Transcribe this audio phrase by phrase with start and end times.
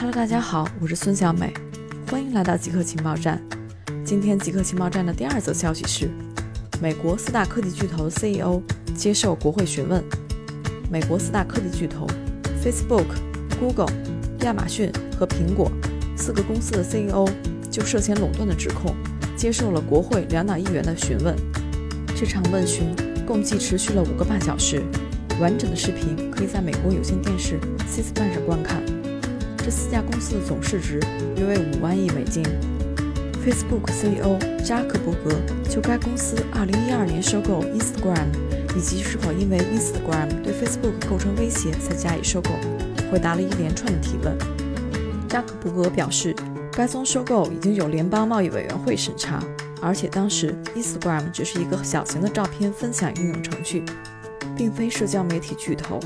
[0.00, 1.52] Hello，大家好，我是孙小美，
[2.08, 3.42] 欢迎来到极客情报站。
[4.04, 6.08] 今天极客情报站的第二则消息是，
[6.80, 8.62] 美国四大科技巨头 CEO
[8.94, 10.00] 接受国会询问。
[10.88, 12.06] 美国四大科技巨头
[12.62, 13.06] Facebook、
[13.58, 13.90] Google、
[14.42, 14.88] 亚马逊
[15.18, 15.68] 和苹果
[16.16, 17.28] 四个公司的 CEO
[17.68, 18.94] 就涉嫌垄断的指控，
[19.36, 21.34] 接受了国会两党议员的询问。
[22.14, 22.94] 这场问询
[23.26, 24.80] 共计持续了五个半小时。
[25.40, 27.58] 完整的视频可以在美国有线电视
[27.88, 28.80] C-SPAN 上观看。
[29.68, 30.98] 这四家公司的总市值
[31.36, 32.42] 约为五万亿美金。
[33.44, 35.38] Facebook CEO 扎克伯格
[35.68, 38.28] 就该公司2012年收购 Instagram
[38.74, 42.52] 以及是否因为 Instagram 对 Facebook 构成威胁才加以收购，
[43.12, 44.38] 回答了一连串的提问。
[45.28, 46.34] 扎克伯格表示，
[46.72, 49.38] 该宗收购已经有联邦贸易委员会审查，
[49.82, 53.84] 而且当时 Instagram 只是一个小型的照片分享应用程序。
[54.56, 56.00] 并非社交媒体巨头，